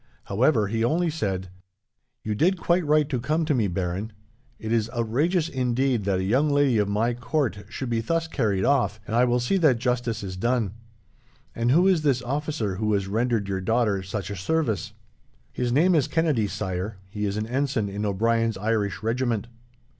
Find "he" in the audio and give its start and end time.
0.65-0.83, 17.07-17.25